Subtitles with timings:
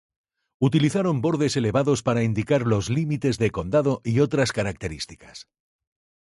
[0.67, 5.47] Utilizaron bordes elevados para indicar los límites de condado y otras características.